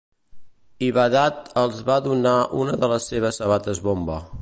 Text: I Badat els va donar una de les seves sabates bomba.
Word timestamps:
I 0.87 0.89
Badat 0.95 1.53
els 1.65 1.83
va 1.91 1.99
donar 2.09 2.35
una 2.65 2.81
de 2.85 2.93
les 2.95 3.11
seves 3.15 3.43
sabates 3.43 3.89
bomba. 3.91 4.23